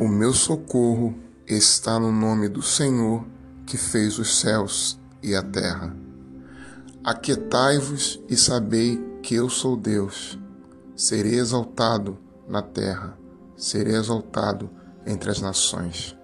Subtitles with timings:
[0.00, 1.12] O meu socorro
[1.44, 3.26] está no nome do Senhor
[3.66, 5.92] que fez os céus e a terra.
[7.02, 10.38] Aquietai-vos e sabei que eu sou Deus.
[10.94, 12.16] Serei exaltado
[12.46, 13.18] na terra,
[13.56, 14.70] serei exaltado
[15.04, 16.16] entre as nações.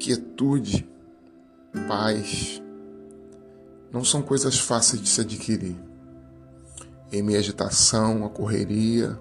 [0.00, 0.90] Quietude,
[1.86, 2.60] paz,
[3.92, 5.80] não são coisas fáceis de se adquirir.
[7.12, 9.16] Em minha agitação, a correria,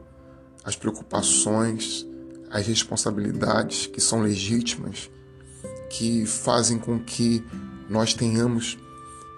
[0.63, 2.08] as preocupações,
[2.49, 5.09] as responsabilidades que são legítimas,
[5.89, 7.43] que fazem com que
[7.89, 8.77] nós tenhamos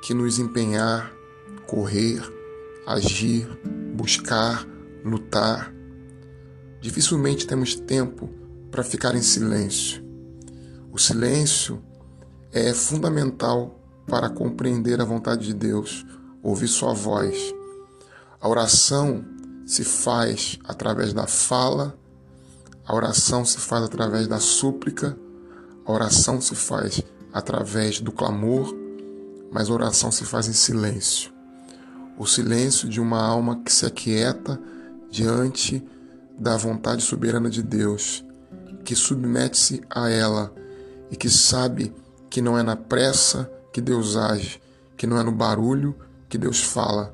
[0.01, 1.11] que nos empenhar,
[1.67, 2.21] correr,
[2.85, 3.47] agir,
[3.95, 4.65] buscar,
[5.03, 5.73] lutar.
[6.81, 8.29] Dificilmente temos tempo
[8.69, 10.03] para ficar em silêncio.
[10.91, 11.81] O silêncio
[12.51, 16.05] é fundamental para compreender a vontade de Deus,
[16.41, 17.53] ouvir Sua voz.
[18.39, 19.23] A oração
[19.65, 21.97] se faz através da fala
[22.85, 25.17] a oração se faz através da súplica,
[25.85, 27.01] a oração se faz
[27.33, 28.75] através do clamor,
[29.51, 31.31] mas a oração se faz em silêncio.
[32.17, 34.59] O silêncio de uma alma que se aquieta
[35.09, 35.83] diante
[36.37, 38.25] da vontade soberana de Deus,
[38.83, 40.53] que submete-se a ela
[41.09, 41.93] e que sabe
[42.29, 44.61] que não é na pressa que Deus age,
[44.97, 45.95] que não é no barulho
[46.29, 47.13] que Deus fala,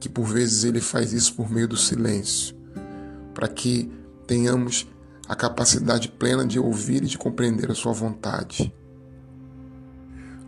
[0.00, 2.56] que por vezes ele faz isso por meio do silêncio,
[3.34, 3.92] para que
[4.28, 4.86] tenhamos
[5.26, 8.72] a capacidade plena de ouvir e de compreender a sua vontade.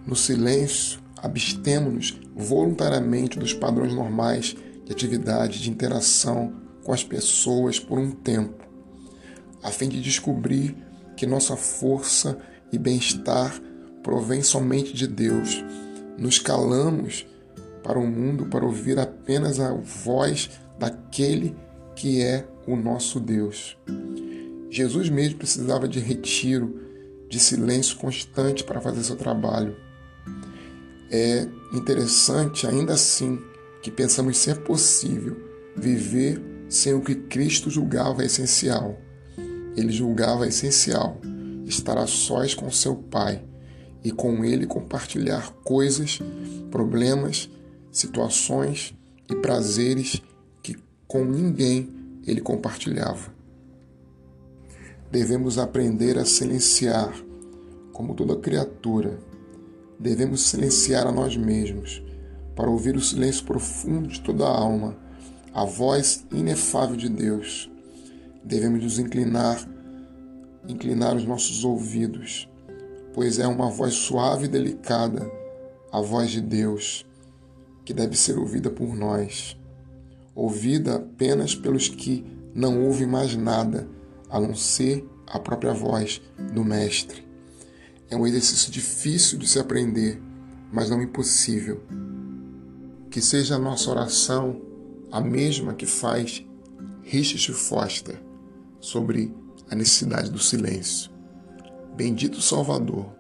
[0.07, 7.99] No silêncio, abstemos-nos voluntariamente dos padrões normais de atividade, de interação com as pessoas por
[7.99, 8.67] um tempo,
[9.63, 10.77] a fim de descobrir
[11.17, 12.39] que nossa força
[12.73, 13.61] e bem-estar
[14.03, 15.63] provém somente de Deus.
[16.19, 17.27] Nos calamos
[17.83, 21.57] para o mundo para ouvir apenas a voz daquele
[21.95, 23.77] que é o nosso Deus.
[24.71, 26.81] Jesus mesmo precisava de retiro,
[27.29, 29.77] de silêncio constante para fazer seu trabalho.
[31.11, 33.41] É interessante, ainda assim,
[33.83, 35.37] que pensamos ser possível
[35.77, 38.97] viver sem o que Cristo julgava essencial.
[39.77, 41.21] Ele julgava essencial
[41.67, 43.43] estar a sós com seu Pai
[44.05, 46.21] e com ele compartilhar coisas,
[46.71, 47.51] problemas,
[47.91, 48.95] situações
[49.29, 50.23] e prazeres
[50.63, 53.41] que com ninguém ele compartilhava
[55.11, 57.13] devemos aprender a silenciar,
[57.93, 59.19] como toda criatura.
[59.99, 62.03] Devemos silenciar a nós mesmos,
[62.55, 64.97] para ouvir o silêncio profundo de toda a alma,
[65.53, 67.71] a voz inefável de Deus.
[68.45, 69.69] Devemos nos inclinar,
[70.69, 72.49] inclinar os nossos ouvidos,
[73.13, 75.29] pois é uma voz suave e delicada,
[75.93, 77.05] a voz de Deus,
[77.85, 79.59] que deve ser ouvida por nós,
[80.41, 82.25] ouvida apenas pelos que
[82.55, 83.87] não ouvem mais nada
[84.31, 86.23] a não ser a própria voz
[86.55, 87.29] do Mestre.
[88.09, 90.21] É um exercício difícil de se aprender,
[90.73, 91.83] mas não impossível.
[93.11, 94.63] Que seja a nossa oração
[95.13, 96.43] a mesma que faz
[97.03, 98.19] Richard Foster
[98.81, 99.35] sobre
[99.71, 101.11] a necessidade do silêncio.
[101.95, 103.13] Bendito Salvador,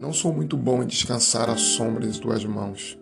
[0.00, 2.98] não sou muito bom em descansar à sombra das tuas mãos.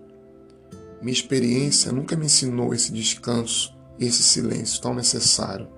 [1.03, 3.75] Minha experiência nunca me ensinou esse descanso
[4.07, 5.69] esse silêncio tão necessário.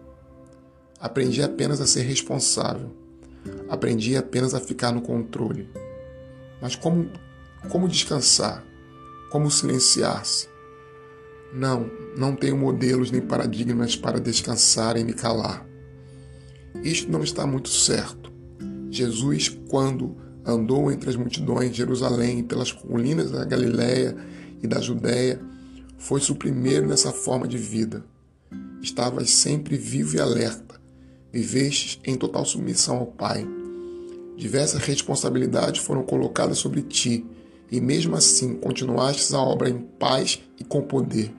[1.00, 2.90] Aprendi apenas a ser responsável.
[3.68, 5.68] Aprendi apenas a ficar no controle.
[6.60, 7.10] Mas como,
[7.68, 8.64] como descansar?
[9.30, 10.48] Como silenciar-se?
[11.52, 15.66] Não, não tenho modelos nem paradigmas para descansar e me calar.
[16.82, 18.32] Isto não está muito certo.
[18.90, 24.16] Jesus, quando andou entre as multidões de Jerusalém, pelas colinas da Galiléia
[24.64, 25.40] e da Judéia,
[25.98, 28.02] foi-se o primeiro nessa forma de vida.
[28.80, 30.80] Estavas sempre vivo e alerta,
[31.30, 33.46] vivestes em total submissão ao Pai.
[34.36, 37.24] Diversas responsabilidades foram colocadas sobre ti,
[37.70, 41.30] e mesmo assim continuastes a obra em paz e com poder.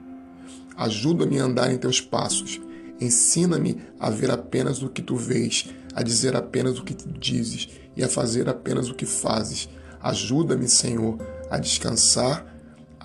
[0.76, 2.60] Ajuda-me a andar em teus passos.
[3.00, 7.68] Ensina-me a ver apenas o que tu vês, a dizer apenas o que tu dizes
[7.96, 9.68] e a fazer apenas o que fazes.
[10.00, 11.18] Ajuda-me, Senhor,
[11.50, 12.55] a descansar,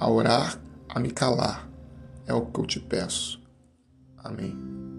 [0.01, 0.59] a orar,
[0.89, 1.69] a me calar.
[2.25, 3.39] É o que eu te peço.
[4.17, 4.90] Amém.